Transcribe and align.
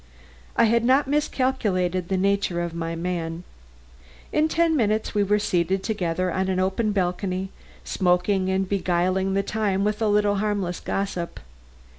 I 0.55 0.63
had 0.63 0.83
not 0.83 1.07
miscalculated 1.07 2.09
the 2.09 2.17
nature 2.17 2.59
of 2.59 2.73
my 2.73 2.95
man. 2.95 3.43
In 4.31 4.47
ten 4.47 4.75
minutes 4.75 5.13
we 5.13 5.21
were 5.21 5.37
seated 5.37 5.83
together 5.83 6.31
on 6.33 6.47
an 6.49 6.59
open 6.59 6.91
balcony, 6.91 7.51
smoking 7.83 8.49
and 8.49 8.67
beguiling 8.67 9.35
the 9.35 9.43
time 9.43 9.83
with 9.83 10.01
a 10.01 10.07
little 10.07 10.37
harmless 10.37 10.79
gossip. 10.79 11.39